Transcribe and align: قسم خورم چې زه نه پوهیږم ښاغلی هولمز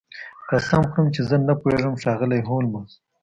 قسم 0.49 0.81
خورم 0.89 1.07
چې 1.15 1.21
زه 1.29 1.35
نه 1.47 1.53
پوهیږم 1.61 1.93
ښاغلی 2.01 2.41
هولمز 2.47 2.91